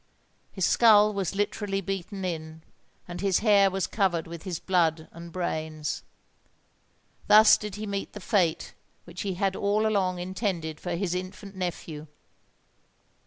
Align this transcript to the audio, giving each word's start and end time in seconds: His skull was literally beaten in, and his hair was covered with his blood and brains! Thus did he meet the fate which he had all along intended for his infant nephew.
His 0.51 0.65
skull 0.65 1.13
was 1.13 1.35
literally 1.35 1.79
beaten 1.79 2.25
in, 2.25 2.63
and 3.07 3.21
his 3.21 3.37
hair 3.45 3.69
was 3.69 3.85
covered 3.85 4.25
with 4.25 4.41
his 4.41 4.57
blood 4.57 5.07
and 5.11 5.31
brains! 5.31 6.01
Thus 7.27 7.55
did 7.55 7.75
he 7.75 7.85
meet 7.85 8.13
the 8.13 8.19
fate 8.19 8.73
which 9.03 9.21
he 9.21 9.35
had 9.35 9.55
all 9.55 9.85
along 9.85 10.17
intended 10.17 10.79
for 10.79 10.95
his 10.95 11.13
infant 11.13 11.55
nephew. 11.55 12.07